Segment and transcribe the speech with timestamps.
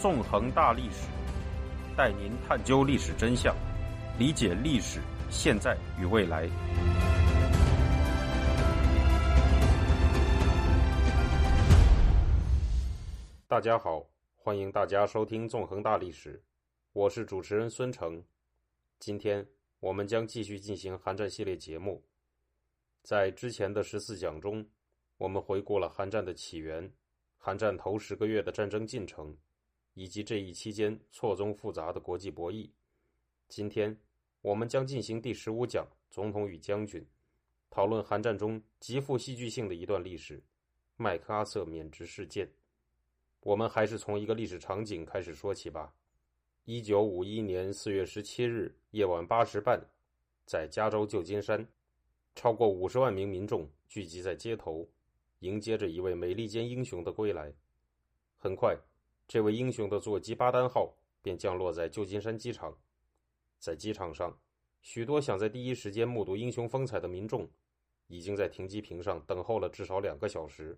[0.00, 1.06] 纵横大历史，
[1.94, 3.54] 带您探究历史真相，
[4.18, 4.98] 理解历史
[5.28, 6.48] 现在与未来。
[13.46, 14.02] 大家好，
[14.36, 16.38] 欢迎大家收听《纵横大历史》，
[16.94, 18.24] 我是主持人孙成。
[18.98, 19.46] 今天
[19.80, 22.02] 我们将继续进行寒战系列节目。
[23.02, 24.66] 在之前的十四讲中，
[25.18, 26.90] 我们回顾了寒战的起源。
[27.36, 29.36] 韩战头十个月的战争进程，
[29.94, 32.70] 以及这一期间错综复杂的国际博弈。
[33.48, 33.98] 今天，
[34.42, 37.04] 我们将进行第十五讲“总统与将军”，
[37.70, 40.42] 讨论韩战中极富戏剧性的一段历史——
[40.96, 42.50] 麦克阿瑟免职事件。
[43.40, 45.94] 我们还是从一个历史场景开始说起吧。
[46.64, 49.82] 一九五一年四月十七日夜晚八时半，
[50.44, 51.66] 在加州旧金山，
[52.34, 54.88] 超过五十万名民众聚集在街头。
[55.40, 57.50] 迎接着一位美利坚英雄的归来。
[58.36, 58.76] 很快，
[59.30, 60.92] 这位英雄的座机巴丹号
[61.22, 62.76] 便降落在旧金山机场。
[63.60, 64.36] 在机场上，
[64.82, 67.48] 许多想在第一时间目睹英雄风采的民众，
[68.08, 70.76] 已经在停机坪上等候了至少两个小时。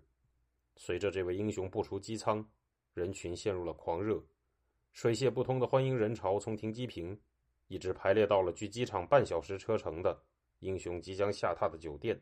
[0.75, 2.47] 随着这位英雄步出机舱，
[2.93, 4.23] 人群陷入了狂热，
[4.91, 7.19] 水泄不通的欢迎人潮从停机坪
[7.65, 10.21] 一直排列到了距机场半小时车程的
[10.59, 12.21] 英雄即将下榻的酒店。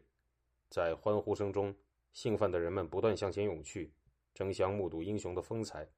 [0.70, 1.76] 在欢呼声中，
[2.14, 3.92] 兴奋的人们不断向前涌去，
[4.34, 5.90] 争相目睹英雄的风采，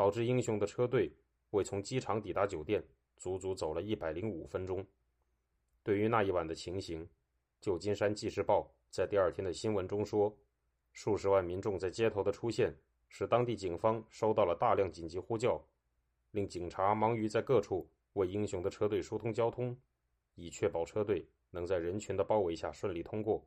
[0.00, 1.12] 导致英雄的车队
[1.50, 2.82] 为从机场抵达酒店
[3.18, 4.82] 足足走了一百零五分钟。
[5.82, 7.04] 对于那一晚的情形，
[7.60, 10.34] 《旧金山纪事报》在第二天的新闻中说，
[10.94, 12.74] 数十万民众在街头的出现
[13.10, 15.62] 使当地警方收到了大量紧急呼叫，
[16.30, 19.76] 令警察忙于在各处为英雄的车队疏通交通，
[20.34, 23.46] 以确保车队能在人群的包围下顺利通过。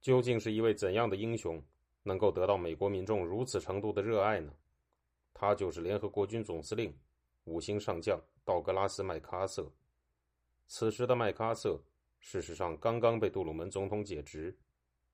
[0.00, 1.62] 究竟是一位怎样的英雄，
[2.04, 4.50] 能够得到美国民众如此程度的热爱呢？
[5.32, 6.96] 他就是联合国军总司令、
[7.44, 9.70] 五星上将道格拉斯·麦克阿瑟。
[10.66, 11.80] 此时的麦克阿瑟，
[12.18, 14.56] 事实上刚刚被杜鲁门总统解职，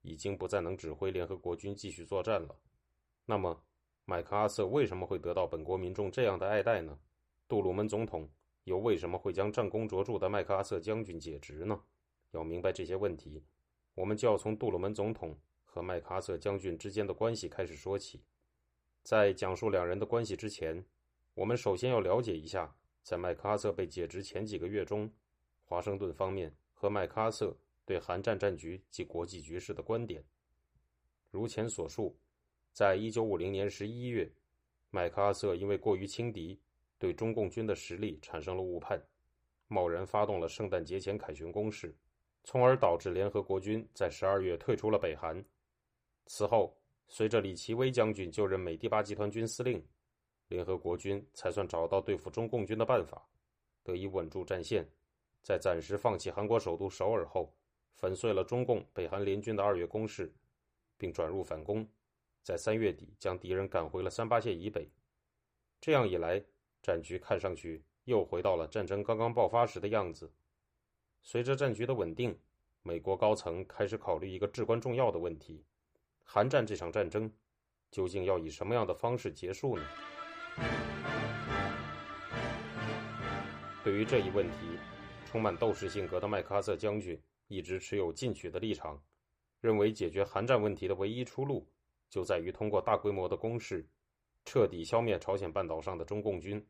[0.02, 2.54] 已经不再能指挥联合国军继续作战了。
[3.24, 3.62] 那么，
[4.04, 6.98] 麦克阿瑟为什么会得到本国民众这样的爱戴呢？
[7.48, 8.28] 杜鲁门总统
[8.64, 11.80] 又为什么会将战功卓著的麦克阿瑟将军解职呢？
[12.32, 13.42] 要明白这些问题。
[13.94, 18.22] 我们就要从杜鲁门总统和麦克阿瑟将军之间的关系开始说起。
[19.06, 20.84] 在讲述两人的关系之前，
[21.34, 22.74] 我们首先要了解一下，
[23.04, 25.08] 在麦克阿瑟被解职前几个月中，
[25.62, 30.24] 华盛顿方面和麦克阿瑟对韩战战局及国际局势的观点。
[31.30, 32.18] 如前所述，
[32.72, 34.28] 在一九五零年十一月，
[34.90, 36.60] 麦克阿瑟因为过于轻敌，
[36.98, 39.00] 对中共军的实力产生了误判，
[39.68, 41.94] 贸然发动了圣诞节前凯旋攻势。
[42.42, 45.44] 从而导致联合国军在十二月退出了北韩。
[46.26, 46.76] 此后，
[47.08, 49.82] 随着李奇微将军就任美第八集团军司令，
[50.48, 53.26] 联合国军才算找到对付中共军的办法，
[53.82, 54.86] 得以稳住战线。
[55.42, 57.54] 在暂时放弃韩国首都首尔后，
[57.94, 60.34] 粉碎了中共北韩联军的二月攻势，
[60.96, 61.88] 并转入反攻，
[62.42, 64.90] 在三月底将敌人赶回了三八线以北。
[65.80, 66.44] 这样一来，
[66.82, 70.32] 战局看上去又回到了战争刚刚爆发时的样子。
[71.22, 72.36] 随着战局的稳定，
[72.82, 75.64] 美国高层开始考虑一个至关重要的问题：
[76.28, 77.32] 韩战这场战争
[77.90, 79.84] 究竟要以什么样的方式结束呢？
[83.84, 84.56] 对于这一问题，
[85.24, 89.00] 充满斗士性格的麦克阿瑟将军一直持有进取的立场，
[89.60, 91.66] 认为解决韩战问题的唯一出路
[92.10, 93.88] 就在于通过大规模的攻势，
[94.44, 96.66] 彻底消灭朝鲜半岛上的中共军。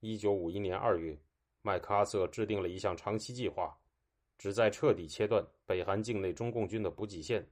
[0.00, 1.18] 一九五一年二月。
[1.62, 3.78] 麦克阿瑟制定了一项长期计划，
[4.38, 7.46] 旨在彻底切断北韩境内中共军的补给线。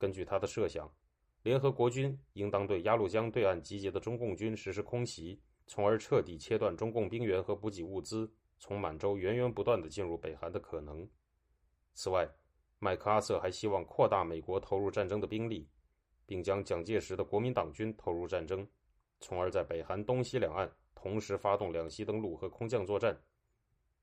[0.00, 0.90] 根据他的设想，
[1.42, 11.06] 联合国军应当对鸭绿江对岸集结的中共军实施空袭，从而彻底切断中共兵员和补给物资从满洲源源不断的进入北韩的可能。
[11.92, 12.26] 此外，
[12.78, 15.68] 麦克阿瑟还希望扩大美国投入战争的兵力，
[16.24, 18.66] 并将蒋介石的国民党军投入战争，
[19.20, 20.72] 从而在北韩东西两岸。
[20.92, 23.18] 同时发动两栖登陆和空降作战，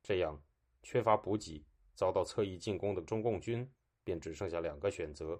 [0.01, 0.41] 这样
[0.81, 1.63] 缺乏补给、
[1.93, 3.71] 遭到侧翼进攻的中共军
[4.03, 5.39] 便只剩下两个选择：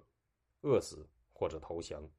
[0.62, 2.10] 饿死或者投降。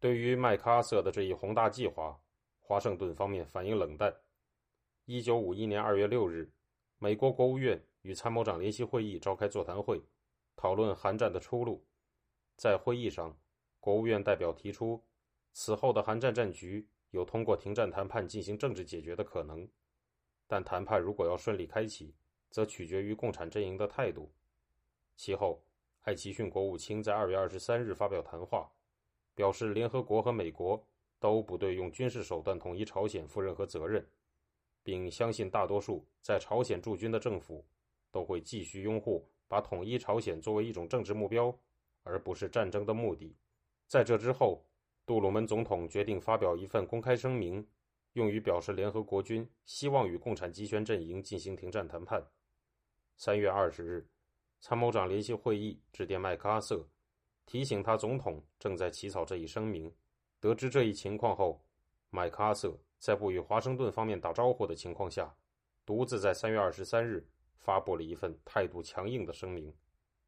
[0.00, 2.20] 对于麦克阿瑟的这一宏大计划，
[2.60, 4.14] 华盛顿方面反应冷淡。
[5.04, 6.52] 一九五一年二月六日，
[6.98, 10.02] 美国国务院与参谋长联席会议召开座谈会，
[10.54, 11.84] 讨论韩战的出路。
[12.56, 13.38] 在会议上，
[13.80, 15.04] 国务院代表提出，
[15.52, 16.88] 此后的韩战战局。
[17.10, 19.66] 有通过停战谈判进行政治解决的可能，
[20.46, 22.14] 但谈判如果要顺利开启，
[22.50, 24.30] 则取决于共产阵营的态度。
[25.16, 25.64] 其后，
[26.08, 28.72] 艾奇逊国务卿在二月二十三日发表谈话，
[29.34, 30.82] 表示联合国和美国
[31.20, 34.02] 都不对用军事手段统一朝鲜负任何责任，
[34.82, 37.62] 并相信大多数在朝鲜驻军的政府
[38.10, 41.54] 都会继续拥护把统一朝鲜作为一种政治目标，
[42.04, 43.36] 而不是战争的目的。
[43.86, 44.64] 在这之后，
[45.04, 47.68] 杜鲁门总统决定发表一份公开声明，
[48.14, 52.26] 用于表示联合国军希望与共产集权阵营进行停战谈判。
[53.18, 54.08] 三月二十日，
[54.60, 56.88] 参谋长联席会议致电麦克阿瑟，
[57.46, 59.92] 提醒他总统正在起草这一声明。
[60.40, 61.64] 得知这一情况后，
[62.10, 65.34] 麦克阿瑟在不与华盛顿方面打招呼的情况下，
[65.86, 67.26] 独自在三月二十三日
[67.56, 69.72] 发布了一份态度强硬的声明。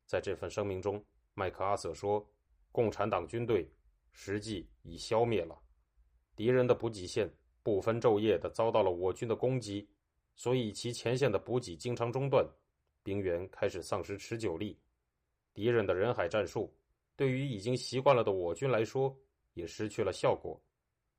[0.06, 1.04] 在这份声明中，
[1.34, 2.28] 麦克阿瑟说
[2.72, 3.70] ：“共产党军队
[4.12, 5.56] 实际已消灭了，
[6.34, 9.88] 敌人的补给线不分昼夜地遭到了我军的攻击，
[10.34, 12.48] 所以其前线的补给经常中断，
[13.10, 14.78] 兵员开始丧失持久力。
[15.52, 16.72] 敌人的人海战术
[17.16, 19.12] 对于已经习惯了的我军来说。”
[19.54, 20.58] 也失去了效果，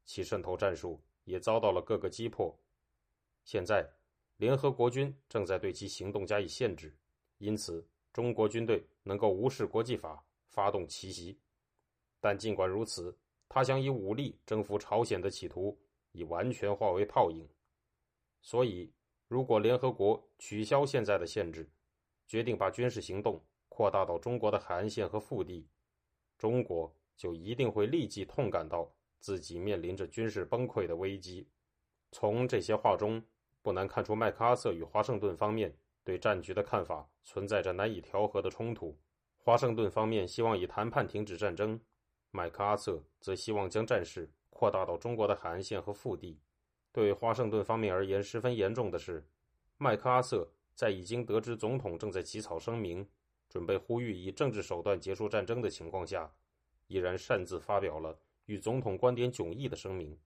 [0.06, 2.58] 其渗透战术也遭到了各个击破。
[3.44, 3.86] 现在，
[4.38, 6.96] 联合国军正在对其行动加以限制，
[7.40, 11.38] 因此中国军队能够无视国际法发动奇袭。
[12.22, 13.16] 但尽管如此，
[13.50, 15.78] 他想以武力征服朝鲜的企图
[16.14, 17.46] 已完全化为泡影。
[18.42, 18.90] 所以，
[19.28, 21.70] 如果联合国取消现在的限制，
[22.32, 25.68] 决定把军事行动扩大到中国的海岸线和腹地，
[26.38, 26.90] 中国。
[27.18, 31.48] 就一定会立即痛感到自己面临着军事崩溃的危机。
[32.12, 33.24] 从这些话中，
[33.62, 35.72] 不难看出麦克阿瑟与华盛顿方面
[36.04, 38.98] 对战局的看法存在着难以调和的冲突。
[39.38, 41.80] 华盛顿方面希望以谈判停止战争，
[42.32, 46.40] 麦克阿瑟则希望将战事扩大到中国的海岸线和腹地。
[46.92, 49.24] 对华盛顿方面而言，十分严重的是，
[49.78, 53.08] 麦克阿瑟在已经得知总统正在起草声明，
[53.50, 56.32] 准备呼吁以政治手段结束战争的情况下。
[56.88, 60.20] 依然擅自发表了与总统观点迥异的声明。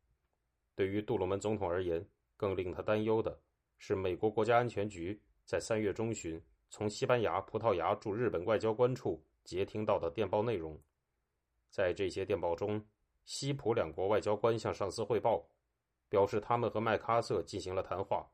[0.73, 2.03] 对于杜鲁门总统而言，
[2.35, 3.39] 更令他担忧的
[3.77, 10.75] 是，美国国家安全局在三月中旬从西班牙、葡萄牙驻日本外交官处截听到的电报内容。
[11.69, 12.83] 在这些电报中，
[13.25, 15.47] 西普两国外交官向上司汇报，
[16.09, 18.27] 表示他们和麦克阿瑟进行了谈话。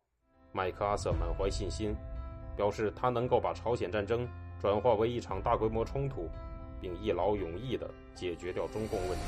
[0.51, 1.95] 麦克阿瑟满怀信心，
[2.55, 4.27] 表示他能够把朝鲜战争
[4.59, 6.29] 转化为一场大规模冲突。
[6.81, 9.23] 并一劳永逸地解决掉中共问题。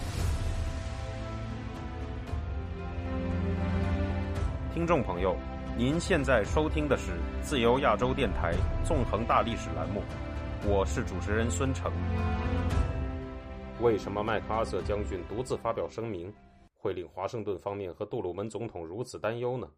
[4.73, 5.37] 听众朋友，
[5.77, 7.11] 您现在收听的是
[7.43, 10.01] 自由亚洲电台纵横大历史栏目，
[10.65, 11.91] 我是主持人孙成。
[13.81, 16.33] 为什么麦克阿瑟将军独自发表声明，
[16.73, 19.69] 会令华盛顿方面和杜鲁门总统如此担忧呢？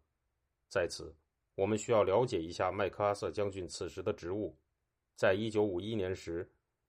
[0.70, 1.14] 在此，
[1.56, 4.56] 我们需要了解一下麦克阿瑟将军此时的职务。
[5.16, 6.48] 在一九五一年时。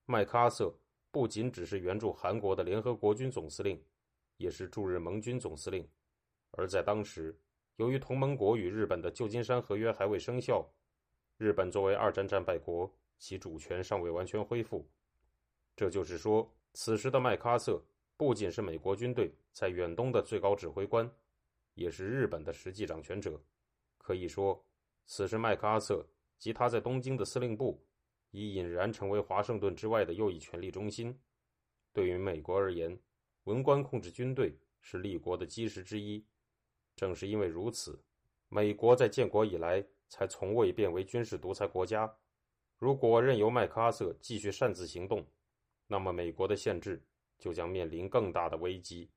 [0.09, 0.73] 麦克阿瑟
[1.11, 3.77] 不仅只是援助韩国的联合国军总司令，
[4.37, 5.85] 也是驻日盟军总司令。
[6.51, 7.37] 而在当时，
[7.75, 10.65] 由于同盟国与日本的旧金山合约还未生效，
[11.35, 14.89] 日本作为二战战败国，其主权尚未完全恢复。
[15.75, 17.83] 这就是说，此时的麦克阿瑟
[18.15, 21.13] 不仅是美国军队在远东的最高指挥官，
[21.73, 23.37] 也是日本的实际掌权者。
[24.07, 24.65] 可以说，
[25.05, 26.07] 此时麦克阿瑟
[26.37, 27.83] 及他在东京的司令部。
[28.31, 31.17] 已引燃成为华盛顿之外的右翼权力中心。
[31.93, 32.97] 对于美国而言，
[33.45, 36.23] 文官控制军队是立国的基石之一。
[36.95, 37.99] 正是因为如此，
[38.49, 42.13] 美国在建国以来才从未变为军事独裁国家。
[42.77, 45.25] 如果任由麦克阿瑟继续擅自行动，
[45.87, 47.01] 那么美国的宪制
[47.39, 49.09] 就将面临更大的危机。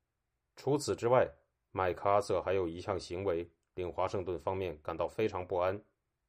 [0.55, 1.29] 除此之外，
[1.71, 5.83] 麦克阿瑟还有一项行为令华盛顿方面感到非常不安。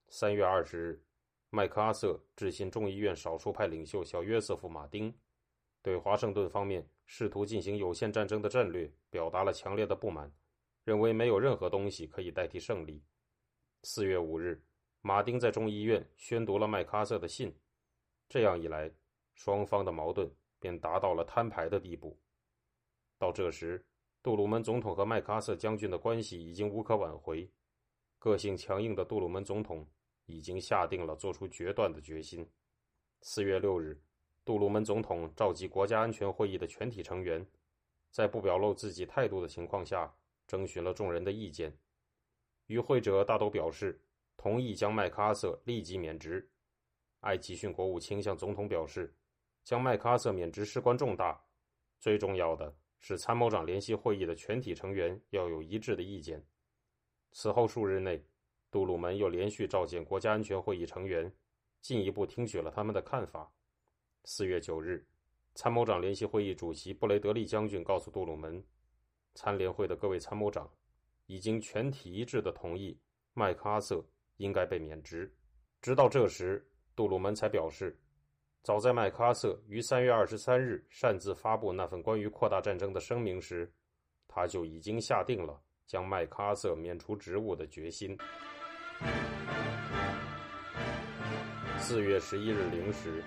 [0.08, 1.02] 三月二十日。
[1.54, 5.14] 麦克阿瑟致信众议院少数派领袖小约瑟夫·马丁，
[5.82, 10.32] 对华盛顿方面试图进行有限战争的战略表达了强烈的不满，
[10.84, 13.04] 认为没有任何东西可以代替胜利。
[13.82, 14.64] 四月五日，
[15.02, 17.54] 马丁在众议院宣读了麦克阿瑟的信，
[18.30, 18.90] 这样一来，
[19.34, 22.18] 双方的矛盾便达到了摊牌的地步。
[23.18, 23.84] 到这时，
[24.22, 27.50] 杜鲁门总统和麦克阿瑟将军的关系已经无可挽回，
[28.18, 29.86] 个性强硬的杜鲁门总统。
[30.26, 32.48] 已经下定了做出决断的决心。
[33.22, 34.00] 四月六日，
[34.44, 37.44] 杜鲁门总统召集国家安全会议的全体成员，
[38.10, 40.14] 在不表露自己态度的情况下，
[40.46, 41.76] 征询了众人的意见。
[42.66, 44.00] 与会者大都表示
[44.36, 46.48] 同意将麦克阿瑟立即免职。
[47.20, 49.12] 艾奇逊国务卿向总统表示，
[49.64, 51.38] 将麦克阿瑟免职事关重大，
[51.98, 56.42] 最重要的使参谋长联席会议的全体成员要有一致的意见。
[57.32, 58.24] 此后数日内。
[58.70, 61.30] 杜鲁门又连续召见国家安全会议成员，
[61.82, 63.52] 进一步听取了他们的看法。
[64.24, 65.06] 四月九日，
[65.54, 68.64] 参谋长联席会议主席布雷德利将军告诉杜鲁门，
[69.34, 70.72] 参联会的各位参谋长
[71.26, 72.98] 已经全体一致的同意
[73.34, 74.02] 麦克阿瑟
[74.38, 75.30] 应该被免职。
[75.82, 76.66] 直到这时，
[76.96, 78.00] 杜鲁门才表示，
[78.62, 83.68] 早在麦克阿瑟于三月二十三日擅自发布那份关于扩大战争的声明时，
[84.28, 88.16] 他就已经下定了将麦克阿瑟免除职务的决心。
[91.76, 93.24] 四月十一日零时，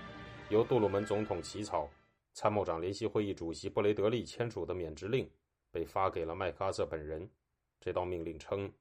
[0.47, 1.89] 由杜鲁门总统起草、
[2.31, 5.29] 参谋长联席会议主席布雷德利签署的免职令
[5.69, 7.29] 被发给了麦克阿瑟本人。
[7.81, 8.71] 这道命令称：“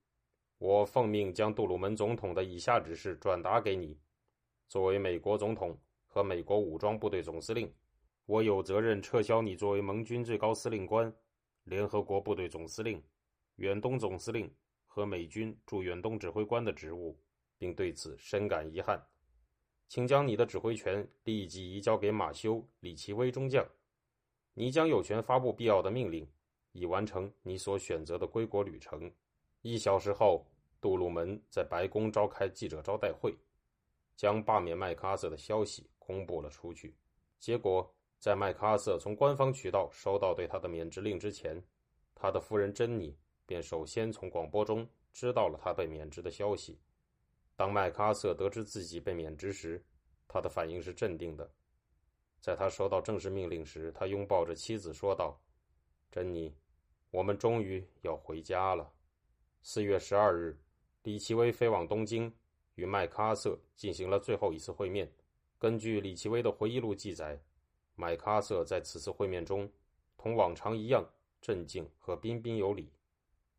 [0.58, 3.98] 我奉命将杜鲁门总统的以下指示转达给你。
[4.68, 5.76] 作为美国总统
[6.14, 7.68] 和美国武装部队总司令，
[8.24, 11.12] 我有责任撤销你作为盟军最高司令官、
[11.64, 13.02] 联合国部队总司令、
[13.56, 14.48] 远东总司令
[14.86, 17.18] 和美军驻远东指挥官的职务，
[17.58, 19.04] 并对此深感遗憾。”
[19.90, 23.66] 请将你的指挥权立即移交给马修·李奇微中将，
[24.52, 26.24] 你将有权发布必要的命令，
[26.70, 29.10] 以完成你所选择的归国旅程。
[29.62, 30.46] 一小时后，
[30.80, 33.34] 杜鲁门在白宫召开记者招待会，
[34.14, 36.94] 将罢免麦克阿瑟的消息公布了出去。
[37.38, 41.62] 结果，在麦克阿瑟从官方渠道收到对他的免职令之前，
[42.14, 46.78] 他的夫人珍妮便首先从广播中知道了他被免职的消息。
[47.56, 49.84] 当麦克阿瑟得知自己被免职时，
[50.26, 51.50] 他的反应是镇定的。
[52.40, 55.38] 在他收到正式命令时，他拥抱着妻子说道
[56.10, 56.54] ：“珍妮，
[57.10, 58.90] 我们终于要回家了。”
[59.62, 60.58] 四月十二日，
[61.02, 62.30] 李奇微飞往东京，
[62.74, 65.10] 与麦克阿瑟进行了最后一次会面。
[65.58, 67.40] 根据李奇微的回忆录记载，
[67.94, 69.70] 麦克阿瑟在此次会面中
[70.16, 71.04] 同往常一样
[71.40, 72.92] 镇静和彬彬有礼。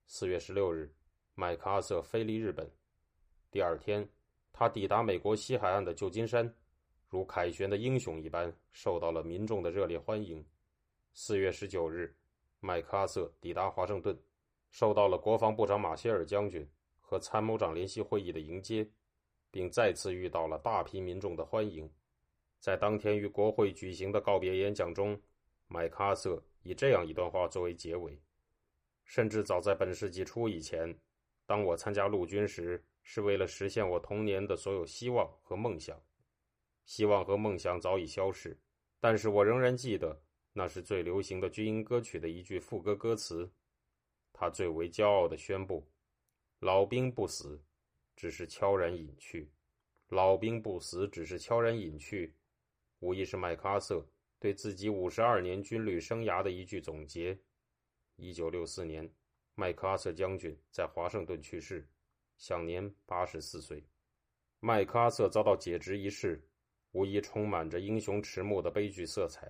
[0.06, 0.94] 四月十六日，
[1.34, 2.70] 麦克阿瑟飞离日本。
[3.50, 4.08] 第二天，
[4.54, 6.54] 他抵达美国西海岸的旧金山，
[7.10, 10.46] 如凯旋的英雄一般，受到了民众的热烈欢迎。
[11.14, 12.16] 四月十九日，
[12.60, 14.16] 麦克阿瑟抵达华盛顿，
[14.70, 18.88] 受到了国防部长马歇尔将军和参谋长联席会议的迎接，
[19.56, 21.90] 并再次遇到了大批民众的欢迎。
[22.60, 25.18] 在当天与国会举行的告别演讲中，
[25.70, 28.20] 麦克阿瑟以这样一段话作为结尾
[29.06, 30.94] ：“甚至早在本世纪初以前，
[31.46, 35.96] 当我参加陆军时。”是为了实现我童年的所有希望和梦想，
[36.86, 38.60] 希望和梦想早已消逝，
[39.00, 40.20] 但是我仍然记得
[40.52, 43.48] 那是最流行的军营歌曲的一句副歌歌词。
[44.34, 45.88] 他最为骄傲的宣布
[46.62, 47.64] ：“老兵不死，
[48.16, 49.50] 只是悄然隐去。
[50.10, 52.34] 老兵不死，只是悄然隐去。”
[53.00, 54.06] 无疑是麦克阿瑟
[54.40, 57.38] 对自己五十二年军旅生涯的一句总结。
[58.16, 59.10] 一九六四年，
[59.54, 61.88] 麦克阿瑟将军在华盛顿去世。
[62.38, 63.82] 享年八十四岁，
[64.60, 66.46] 麦克阿瑟遭到解职一事，
[66.92, 69.50] 无疑充满着英雄迟暮的悲剧色彩。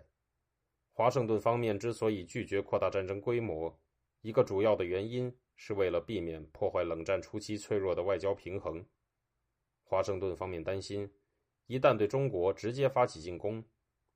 [0.92, 3.76] 华盛顿方面之所以拒绝扩大战争规模，
[4.22, 8.86] 一个主要的原因是为了避免破坏冷战初期脆弱的外交平衡。
[9.84, 11.12] 华盛顿方面担心，
[11.68, 13.64] 一旦对中国直接发起进攻，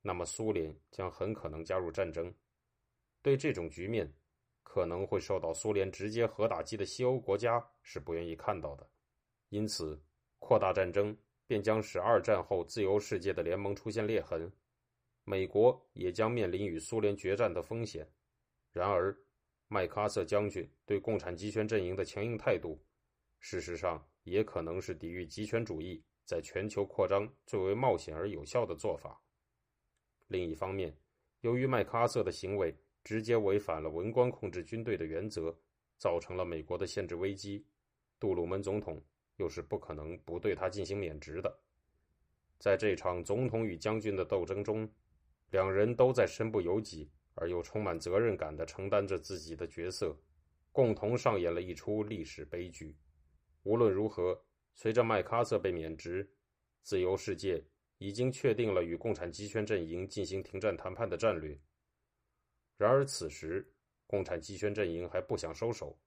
[0.01, 2.33] 那么苏联将很可能加入战争。
[3.21, 4.13] 对这种局面。
[4.61, 8.87] 可能会受到苏联直接核打击的西欧国家是不愿意看到的，
[9.49, 9.99] 因此
[10.37, 11.17] 扩大战争
[11.47, 14.51] 便将使二战后自由世界的联盟出现裂痕，
[15.23, 18.07] 美国也将面临与苏联决战的风险。
[18.71, 19.17] 然而，
[19.71, 22.83] 麦克阿瑟将军对共产集权阵营的强硬态度，
[23.39, 29.21] 事实上也可能是抵御极权主义在全球扩张最为冒险而有效的做法。
[30.27, 30.97] 另一方面，
[31.41, 35.55] 由于麦克阿瑟的行为，直接违反了文官控制军队的原则，
[35.99, 37.63] 造成了美国的限制危机。
[38.19, 38.99] 杜鲁门总统
[39.37, 41.59] 又是不可能不对他进行免职的。
[42.57, 44.91] 在这场总统与将军的斗争中，
[45.51, 50.15] 两人都在身不由己而又充满责任感地承担着自己的角色，
[50.71, 52.95] 共同上演了一出历史悲剧。
[53.63, 54.39] 无论如何，
[54.75, 56.29] 随着麦克阿瑟被免职，
[56.83, 57.63] 自由世界
[57.97, 61.57] 已经确定了与共产集权阵营进行停战谈判的战略。
[62.77, 63.65] 然而，此时
[64.05, 65.97] 共产集权阵营还不想收手。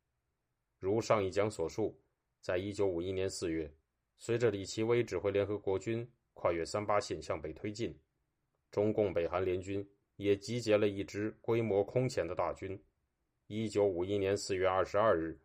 [0.78, 1.98] 如上一讲所述，
[2.40, 3.72] 在一九五一年四月，
[4.18, 7.98] 随着李奇微指挥联合国军跨越三八线向北推进，
[8.70, 9.86] 中共北韩联军
[10.16, 12.80] 也集结了一支规模空前的大军。
[13.46, 15.38] 一九五一年四月二十二日，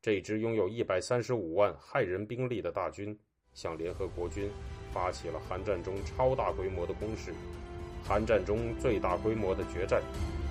[0.00, 3.18] 这支拥有一百三十五万害人兵力的大军
[3.52, 4.50] 向联合国军
[4.92, 7.32] 发起了韩战中超大规模的攻势，
[8.04, 10.02] 韩战中最大规模的决战。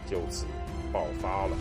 [0.10, 0.46] 就此
[0.94, 1.58] 爆发了。